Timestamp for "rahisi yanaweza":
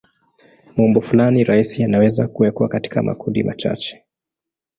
1.43-2.27